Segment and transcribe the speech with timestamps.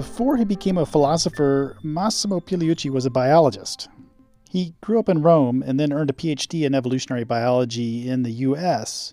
[0.00, 3.86] Before he became a philosopher, Massimo Pigliucci was a biologist.
[4.48, 8.30] He grew up in Rome and then earned a PhD in evolutionary biology in the
[8.48, 9.12] US.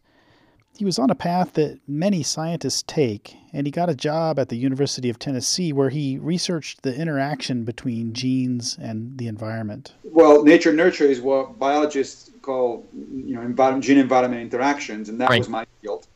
[0.78, 4.48] He was on a path that many scientists take, and he got a job at
[4.48, 9.94] the University of Tennessee where he researched the interaction between genes and the environment.
[10.06, 15.32] Well, nature nurture is what biologists call, you know, environment, gene environment interactions, and that
[15.32, 15.40] right.
[15.40, 16.08] was my field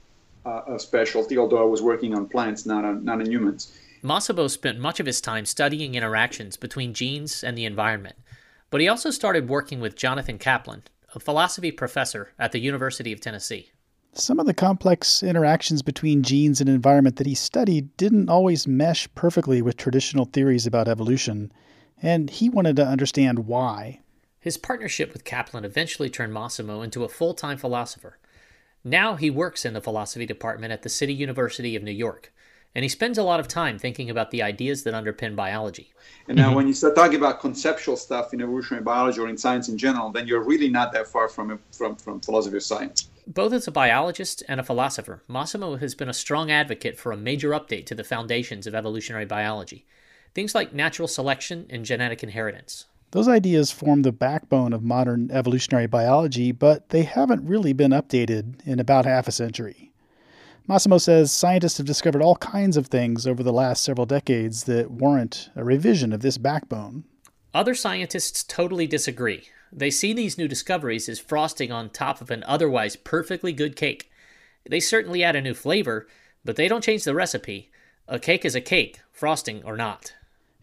[0.46, 1.38] uh, of specialty.
[1.38, 3.78] Although I was working on plants, not on not on humans.
[4.04, 8.16] Massimo spent much of his time studying interactions between genes and the environment,
[8.72, 10.84] but he also started working with Jonathan Kaplan,
[11.14, 13.72] a philosophy professor at the University of Tennessee.
[14.14, 19.08] Some of the complex interactions between genes and environment that he studied didn't always mesh
[19.14, 21.52] perfectly with traditional theories about evolution,
[22.02, 24.02] and he wanted to understand why.
[24.40, 28.18] His partnership with Kaplan eventually turned Massimo into a full time philosopher.
[28.84, 32.34] Now he works in the philosophy department at the City University of New York,
[32.74, 35.92] and he spends a lot of time thinking about the ideas that underpin biology.
[36.28, 36.56] And now, mm-hmm.
[36.56, 40.12] when you start talking about conceptual stuff in evolutionary biology or in science in general,
[40.12, 43.10] then you're really not that far from, from, from philosophy of science.
[43.28, 47.18] Both as a biologist and a philosopher, Massimo has been a strong advocate for a
[47.18, 49.86] major update to the foundations of evolutionary biology.
[50.34, 52.86] Things like natural selection and genetic inheritance.
[53.12, 58.66] Those ideas form the backbone of modern evolutionary biology, but they haven't really been updated
[58.66, 59.91] in about half a century.
[60.68, 64.92] Massimo says scientists have discovered all kinds of things over the last several decades that
[64.92, 67.04] warrant a revision of this backbone.
[67.54, 69.50] Other scientists totally disagree.
[69.74, 74.10] They see these new discoveries as frosting on top of an otherwise perfectly good cake.
[74.70, 76.08] They certainly add a new flavor,
[76.46, 77.72] but they don't change the recipe.
[78.08, 80.14] A cake is a cake, frosting or not.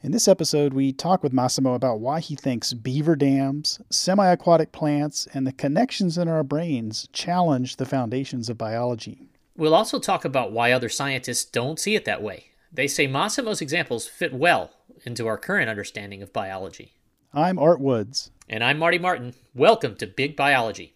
[0.02, 4.70] In this episode, we talk with Massimo about why he thinks beaver dams, semi aquatic
[4.70, 9.28] plants, and the connections in our brains challenge the foundations of biology.
[9.59, 12.53] We'll also talk about why other scientists don't see it that way.
[12.73, 14.70] They say Massimo's examples fit well
[15.05, 16.93] into our current understanding of biology.
[17.34, 18.31] I'm Art Woods.
[18.49, 19.34] And I'm Marty Martin.
[19.56, 20.94] Welcome to Big Biology.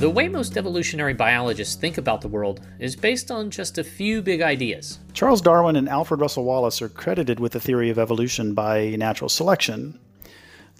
[0.00, 4.22] The way most evolutionary biologists think about the world is based on just a few
[4.22, 5.00] big ideas.
[5.12, 9.28] Charles Darwin and Alfred Russel Wallace are credited with the theory of evolution by natural
[9.28, 9.98] selection,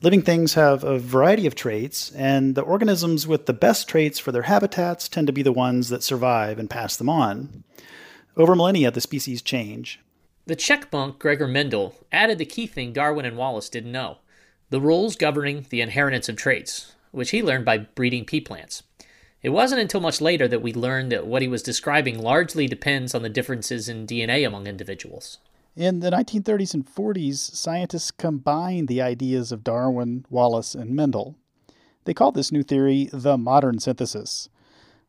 [0.00, 4.30] Living things have a variety of traits, and the organisms with the best traits for
[4.30, 7.64] their habitats tend to be the ones that survive and pass them on.
[8.36, 9.98] Over millennia, the species change.
[10.46, 14.18] The Czech monk Gregor Mendel added the key thing Darwin and Wallace didn't know
[14.70, 18.84] the rules governing the inheritance of traits, which he learned by breeding pea plants.
[19.42, 23.14] It wasn't until much later that we learned that what he was describing largely depends
[23.14, 25.38] on the differences in DNA among individuals.
[25.76, 31.36] In the 1930s and 40s, scientists combined the ideas of Darwin, Wallace, and Mendel.
[32.04, 34.48] They called this new theory the modern synthesis.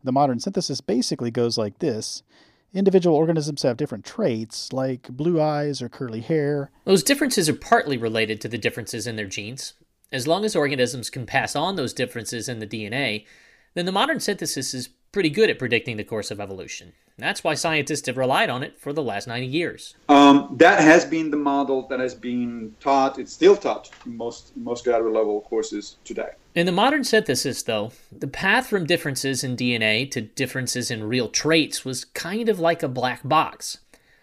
[0.04, 2.24] The modern synthesis basically goes like this
[2.72, 6.70] individual organisms have different traits, like blue eyes or curly hair.
[6.86, 9.74] Those differences are partly related to the differences in their genes.
[10.12, 13.26] As long as organisms can pass on those differences in the DNA,
[13.74, 16.94] then the modern synthesis is pretty good at predicting the course of evolution.
[17.18, 19.96] That's why scientists have relied on it for the last 90 years.
[20.08, 23.20] Um, that has been the model that has been taught.
[23.20, 26.32] It's still taught in most most graduate level courses today.
[26.56, 31.30] In the modern synthesis, though, the path from differences in DNA to differences in real
[31.30, 33.80] traits was kind of like a black box.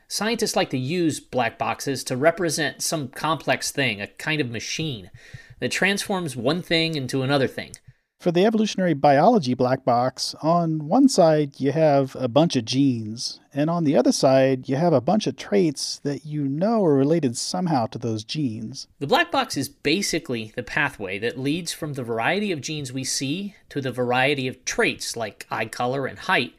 [0.08, 5.10] Scientists like to use black boxes to represent some complex thing, a kind of machine
[5.58, 7.72] that transforms one thing into another thing.
[8.19, 13.41] For the evolutionary biology black box, on one side you have a bunch of genes,
[13.53, 16.94] and on the other side you have a bunch of traits that you know are
[16.94, 18.88] related somehow to those genes.
[19.00, 23.05] The black box is basically the pathway that leads from the variety of genes we
[23.05, 26.55] see to the variety of traits like eye color and height,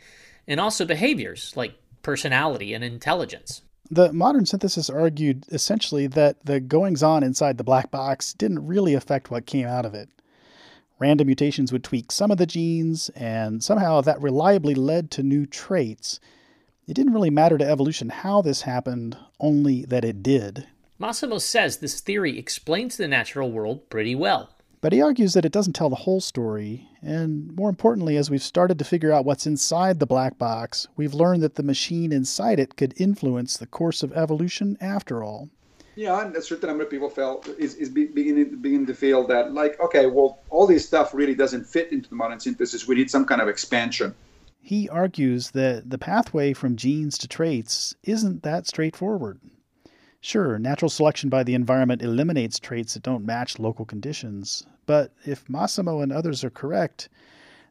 [0.47, 1.73] and also behaviors like
[2.03, 3.63] personality and intelligence.
[3.89, 8.93] The modern synthesis argued essentially that the goings on inside the black box didn't really
[8.93, 10.09] affect what came out of it.
[10.99, 15.45] Random mutations would tweak some of the genes, and somehow that reliably led to new
[15.45, 16.19] traits.
[16.87, 20.67] It didn't really matter to evolution how this happened, only that it did.
[20.97, 24.49] Massimo says this theory explains the natural world pretty well.
[24.79, 28.41] But he argues that it doesn't tell the whole story, and more importantly, as we've
[28.41, 32.59] started to figure out what's inside the black box, we've learned that the machine inside
[32.59, 35.49] it could influence the course of evolution after all.
[35.97, 39.53] Yeah, and a certain number of people felt is, is beginning beginning to feel that
[39.53, 42.87] like okay, well, all this stuff really doesn't fit into the modern synthesis.
[42.87, 44.13] We need some kind of expansion.
[44.61, 49.39] He argues that the pathway from genes to traits isn't that straightforward.
[50.21, 55.49] Sure, natural selection by the environment eliminates traits that don't match local conditions, but if
[55.49, 57.09] Massimo and others are correct,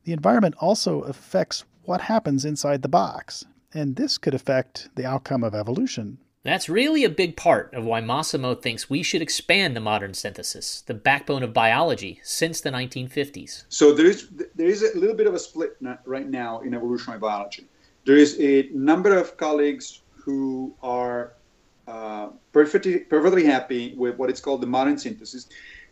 [0.03, 5.45] the environment also affects what happens inside the box, and this could affect the outcome
[5.45, 6.19] of evolution.
[6.47, 10.83] That's really a big part of why Massimo thinks we should expand the modern synthesis,
[10.87, 13.65] the backbone of biology, since the 1950s.
[13.69, 17.19] So there is there is a little bit of a split right now in evolutionary
[17.19, 17.67] biology.
[18.05, 21.33] There is a number of colleagues who are
[21.89, 25.49] uh, perfectly perfectly happy with what is called the modern synthesis,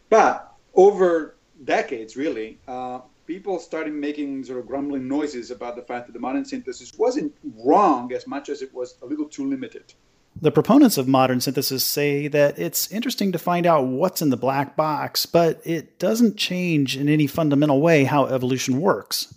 [0.09, 1.35] but over
[1.65, 6.21] decades, really, uh, people started making sort of grumbling noises about the fact that the
[6.21, 7.35] modern synthesis wasn't
[7.65, 9.95] wrong as much as it was a little too limited.
[10.41, 14.37] The proponents of modern synthesis say that it's interesting to find out what's in the
[14.37, 19.33] black box, but it doesn't change in any fundamental way how evolution works.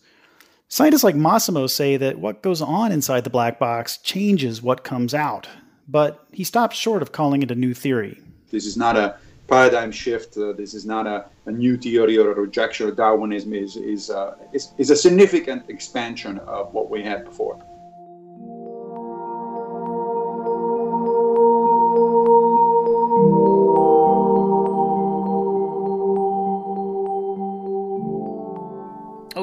[0.69, 5.13] Scientists like Massimo say that what goes on inside the black box changes what comes
[5.13, 5.47] out,
[5.87, 8.19] but he stops short of calling it a new theory.
[8.49, 9.17] This is not a
[9.47, 10.35] paradigm shift.
[10.35, 13.53] Uh, this is not a, a, new theory or a rejection of Darwinism.
[13.53, 17.63] is is, uh, is is a significant expansion of what we had before.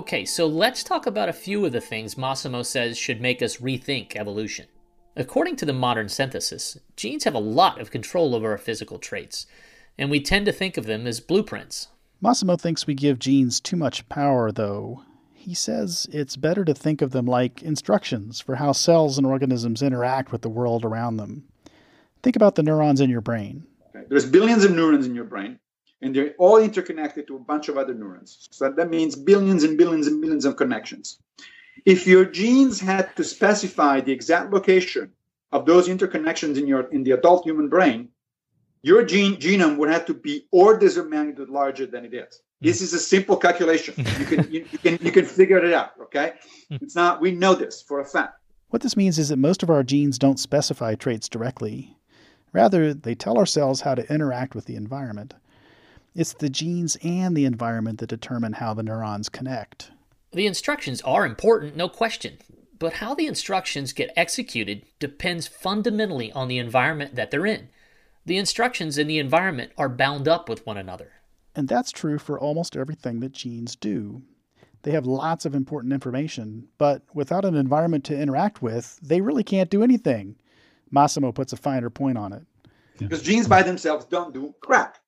[0.05, 3.56] Okay, so let's talk about a few of the things Massimo says should make us
[3.56, 4.67] rethink evolution.
[5.17, 9.47] According to the modern synthesis, genes have a lot of control over our physical traits,
[9.97, 11.89] and we tend to think of them as blueprints.
[12.21, 15.03] Massimo thinks we give genes too much power, though.
[15.33, 19.81] He says it's better to think of them like instructions for how cells and organisms
[19.81, 21.45] interact with the world around them.
[22.23, 23.67] Think about the neurons in your brain.
[24.11, 25.59] There's billions of neurons in your brain
[26.02, 28.49] and they're all interconnected to a bunch of other neurons.
[28.50, 31.19] So that means billions and billions and billions of connections.
[31.85, 35.12] If your genes had to specify the exact location
[35.52, 38.08] of those interconnections in your in the adult human brain,
[38.82, 42.43] your gene genome would have to be orders of magnitude larger than it is.
[42.61, 43.94] This is a simple calculation.
[44.19, 45.93] You can you, you can you can figure it out.
[46.02, 46.32] Okay,
[46.70, 47.20] it's not.
[47.20, 48.40] We know this for a fact.
[48.69, 51.97] What this means is that most of our genes don't specify traits directly.
[52.52, 55.35] Rather, they tell our cells how to interact with the environment.
[56.14, 59.90] It's the genes and the environment that determine how the neurons connect.
[60.32, 62.38] The instructions are important, no question,
[62.78, 67.69] but how the instructions get executed depends fundamentally on the environment that they're in.
[68.26, 71.12] The instructions in the environment are bound up with one another.
[71.56, 74.22] And that's true for almost everything that genes do.
[74.82, 79.43] They have lots of important information, but without an environment to interact with, they really
[79.43, 80.37] can't do anything.
[80.90, 82.43] Massimo puts a finer point on it.
[82.99, 84.99] Because genes by themselves don't do crap.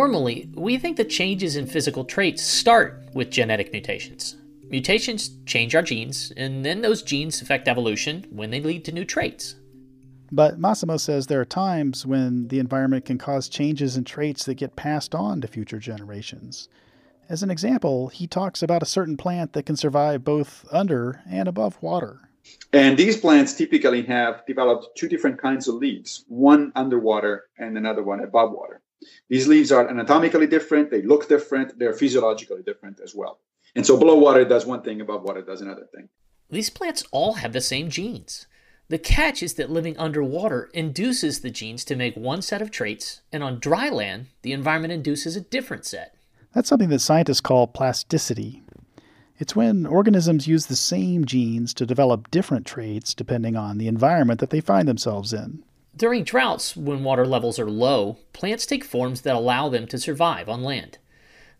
[0.00, 4.34] Normally, we think that changes in physical traits start with genetic mutations.
[4.70, 9.04] Mutations change our genes, and then those genes affect evolution when they lead to new
[9.04, 9.56] traits.
[10.32, 14.54] But Massimo says there are times when the environment can cause changes in traits that
[14.54, 16.70] get passed on to future generations.
[17.28, 21.46] As an example, he talks about a certain plant that can survive both under and
[21.46, 22.30] above water.
[22.72, 28.02] And these plants typically have developed two different kinds of leaves, one underwater and another
[28.02, 28.80] one above water.
[29.28, 33.40] These leaves are anatomically different, they look different, they're physiologically different as well.
[33.74, 36.08] And so below water does one thing, above water does another thing.
[36.50, 38.46] These plants all have the same genes.
[38.88, 43.20] The catch is that living underwater induces the genes to make one set of traits,
[43.32, 46.16] and on dry land, the environment induces a different set.
[46.52, 48.64] That's something that scientists call plasticity.
[49.38, 54.40] It's when organisms use the same genes to develop different traits depending on the environment
[54.40, 55.62] that they find themselves in.
[56.00, 60.48] During droughts, when water levels are low, plants take forms that allow them to survive
[60.48, 60.96] on land.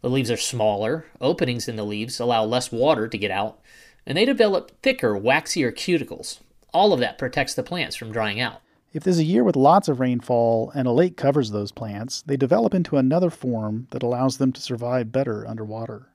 [0.00, 3.60] The leaves are smaller, openings in the leaves allow less water to get out,
[4.06, 6.40] and they develop thicker, waxier cuticles.
[6.72, 8.62] All of that protects the plants from drying out.
[8.94, 12.38] If there's a year with lots of rainfall and a lake covers those plants, they
[12.38, 16.06] develop into another form that allows them to survive better underwater.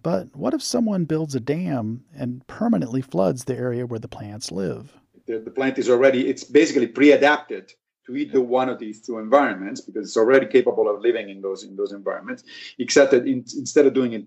[0.00, 4.52] But what if someone builds a dam and permanently floods the area where the plants
[4.52, 4.97] live?
[5.28, 7.72] The, the plant is already it's basically pre-adapted
[8.06, 11.62] to either one of these two environments because it's already capable of living in those
[11.62, 12.42] in those environments
[12.78, 14.24] except that in, instead of doing it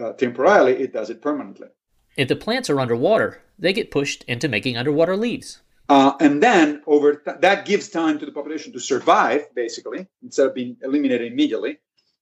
[0.00, 1.68] uh, temporarily it does it permanently.
[2.16, 5.62] If the plants are underwater they get pushed into making underwater leaves.
[5.88, 10.46] Uh, and then over th- that gives time to the population to survive basically instead
[10.46, 11.78] of being eliminated immediately.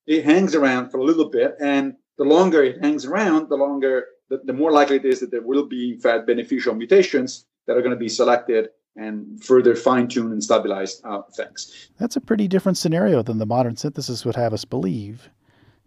[0.06, 4.06] It hangs around for a little bit and the longer it hangs around the longer
[4.28, 7.76] the, the more likely it is that there will be in fact beneficial mutations that
[7.76, 11.88] are going to be selected and further fine-tuned and stabilized uh, things.
[11.98, 15.30] That's a pretty different scenario than the modern synthesis would have us believe.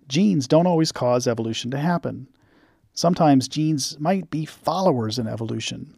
[0.08, 2.30] Genes don't always cause evolution to happen.
[2.94, 5.94] Sometimes genes might be followers in evolution.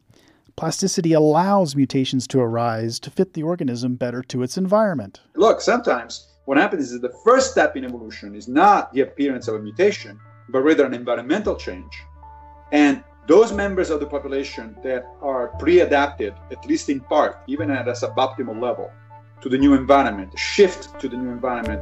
[0.55, 5.21] Plasticity allows mutations to arise to fit the organism better to its environment.
[5.35, 9.53] Look, sometimes what happens is the first step in evolution is not the appearance of
[9.53, 11.93] a mutation, but rather an environmental change.
[12.71, 17.87] And those members of the population that are pre-adapted, at least in part, even at
[17.87, 18.91] a suboptimal level,
[19.41, 21.81] to the new environment, shift to the new environment.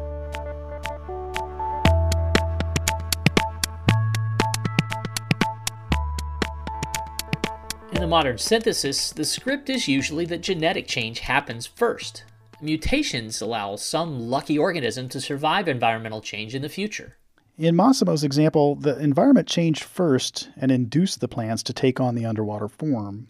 [7.91, 12.23] In the modern synthesis, the script is usually that genetic change happens first.
[12.61, 17.17] Mutations allow some lucky organism to survive environmental change in the future.
[17.57, 22.25] In Massimo's example, the environment changed first and induced the plants to take on the
[22.25, 23.27] underwater form.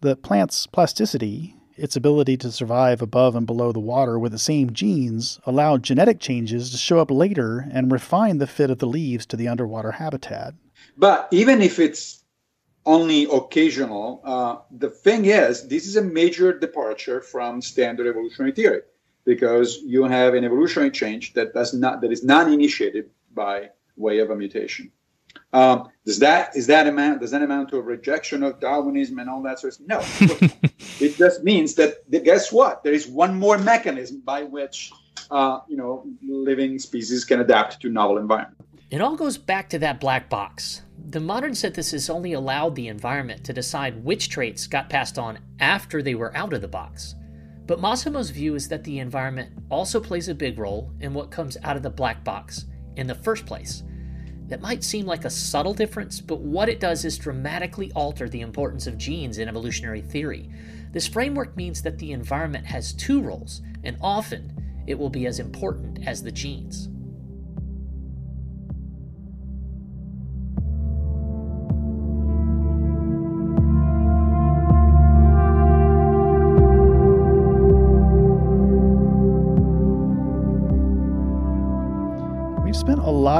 [0.00, 4.72] The plant's plasticity, its ability to survive above and below the water with the same
[4.72, 9.26] genes, allowed genetic changes to show up later and refine the fit of the leaves
[9.26, 10.54] to the underwater habitat.
[10.96, 12.24] But even if it's
[12.84, 18.80] only occasional, uh, the thing is, this is a major departure from standard evolutionary theory
[19.24, 24.18] because you have an evolutionary change that does not that is not initiated by way
[24.18, 24.90] of a mutation.
[25.52, 29.28] Um, does that is that amount does that amount to a rejection of Darwinism and
[29.28, 29.98] all that sort of No,
[31.00, 32.84] it just means that, guess what?
[32.84, 34.92] There is one more mechanism by which
[35.30, 38.58] uh, you know living species can adapt to novel environment.
[38.90, 40.82] It all goes back to that black box.
[41.10, 46.02] The modern synthesis only allowed the environment to decide which traits got passed on after
[46.02, 47.14] they were out of the box.
[47.66, 51.56] But Massimo's view is that the environment also plays a big role in what comes
[51.62, 52.66] out of the black box
[52.96, 53.82] in the first place.
[54.48, 58.40] That might seem like a subtle difference, but what it does is dramatically alter the
[58.40, 60.50] importance of genes in evolutionary theory.
[60.92, 65.38] This framework means that the environment has two roles, and often it will be as
[65.38, 66.88] important as the genes.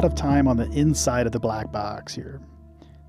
[0.01, 2.41] Lot of time on the inside of the black box here.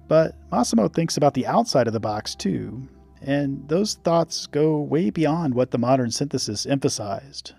[0.09, 2.85] But Massimo thinks about the outside of the box too,
[3.21, 7.53] and those thoughts go way beyond what the modern synthesis emphasized.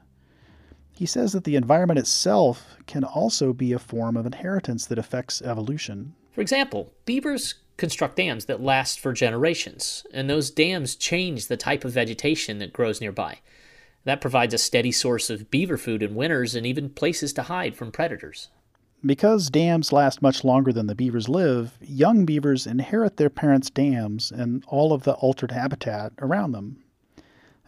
[0.95, 5.41] He says that the environment itself can also be a form of inheritance that affects
[5.41, 6.15] evolution.
[6.33, 11.87] For example, beavers construct dams that last for generations, and those dams change the type
[11.87, 13.39] of vegetation that grows nearby.
[14.05, 17.75] That provides a steady source of beaver food in winters and even places to hide
[17.75, 18.51] from predators.
[19.05, 24.31] Because dams last much longer than the beavers live, young beavers inherit their parents' dams
[24.31, 26.85] and all of the altered habitat around them.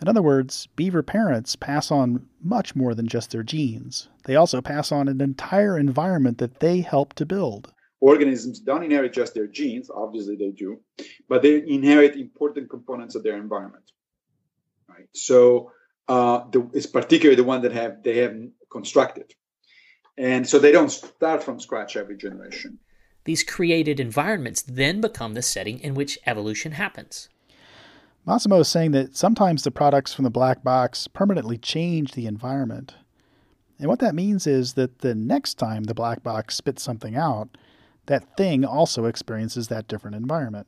[0.00, 4.09] In other words, beaver parents pass on much more than just their genes.
[4.25, 7.73] They also pass on an entire environment that they help to build.
[8.00, 10.81] Organisms don't inherit just their genes, obviously they do,
[11.29, 13.91] but they inherit important components of their environment.
[14.88, 15.09] Right.
[15.14, 15.73] So
[16.07, 18.37] uh, the, it's particularly the one that have they have
[18.71, 19.33] constructed
[20.16, 22.78] and so they don't start from scratch every generation.
[23.25, 27.28] These created environments then become the setting in which evolution happens.
[28.26, 32.94] Massimo is saying that sometimes the products from the black box permanently change the environment.
[33.78, 37.49] And what that means is that the next time the black box spits something out,
[38.06, 40.66] that thing also experiences that different environment.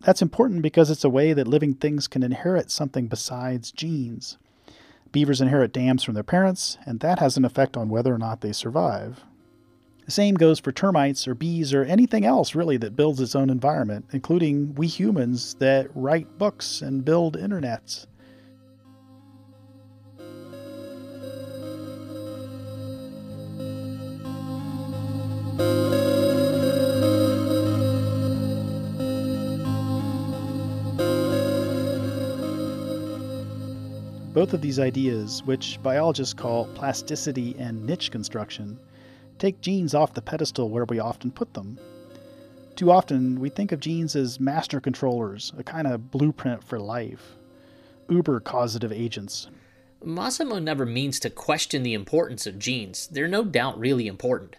[0.00, 4.36] That's important because it's a way that living things can inherit something besides genes.
[5.12, 8.40] Beavers inherit dams from their parents, and that has an effect on whether or not
[8.40, 9.24] they survive.
[10.06, 13.50] The same goes for termites or bees or anything else really that builds its own
[13.50, 18.06] environment, including we humans that write books and build internets.
[34.42, 38.76] Both of these ideas, which biologists call plasticity and niche construction,
[39.38, 41.78] take genes off the pedestal where we often put them.
[42.74, 47.36] Too often, we think of genes as master controllers, a kind of blueprint for life,
[48.08, 49.46] uber causative agents.
[50.04, 53.06] Massimo never means to question the importance of genes.
[53.06, 54.56] They're no doubt really important.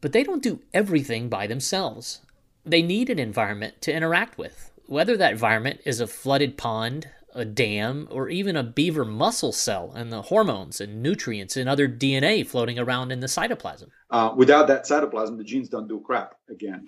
[0.00, 2.20] But they don't do everything by themselves.
[2.66, 7.44] They need an environment to interact with, whether that environment is a flooded pond, a
[7.44, 12.46] dam, or even a beaver muscle cell and the hormones and nutrients and other DNA
[12.46, 13.88] floating around in the cytoplasm.
[14.10, 16.86] Uh, without that cytoplasm, the genes don't do crap again,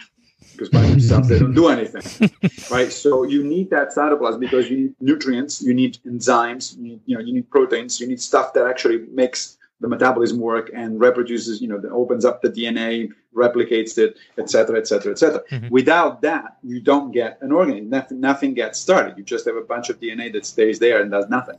[0.53, 2.31] because by themselves they don't do anything,
[2.71, 2.93] right?
[2.93, 7.17] So you need that cytoplasm because you need nutrients, you need enzymes, you need, you
[7.17, 11.61] know, you need proteins, you need stuff that actually makes the metabolism work and reproduces,
[11.61, 15.43] you know, opens up the DNA, replicates it, etc., etc., etc.
[15.71, 17.89] Without that, you don't get an organ.
[17.91, 19.19] Nothing, nothing gets started.
[19.19, 21.57] You just have a bunch of DNA that stays there and does nothing.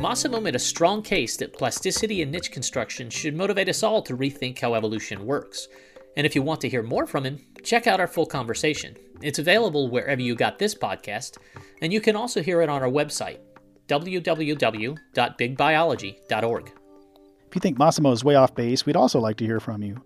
[0.00, 4.16] Massimo made a strong case that plasticity and niche construction should motivate us all to
[4.16, 5.68] rethink how evolution works.
[6.18, 8.96] And if you want to hear more from him, check out our full conversation.
[9.22, 11.38] It's available wherever you got this podcast,
[11.80, 13.38] and you can also hear it on our website,
[13.86, 16.72] www.bigbiology.org.
[17.46, 20.02] If you think Massimo is way off base, we'd also like to hear from you.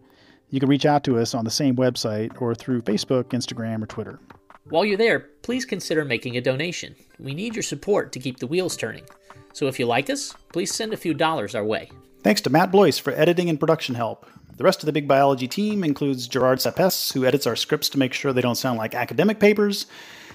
[0.51, 3.87] You can reach out to us on the same website or through Facebook, Instagram, or
[3.87, 4.21] Twitter.
[4.69, 6.95] While you're there, please consider making a donation.
[7.19, 9.07] We need your support to keep the wheels turning.
[9.55, 11.91] So if you like us, please send a few dollars our way.
[12.23, 14.27] Thanks to Matt Blois for editing and production help.
[14.63, 17.99] The rest of the Big Biology team includes Gerard Sapes, who edits our scripts to
[17.99, 19.87] make sure they don't sound like academic papers.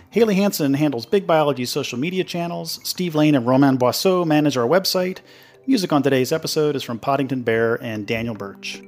[0.10, 2.82] Haley Hansen handles Big Biology's social media channels.
[2.84, 5.20] Steve Lane and Roman Boisseau manage our website.
[5.66, 8.82] Music on today's episode is from Poddington Bear and Daniel Birch.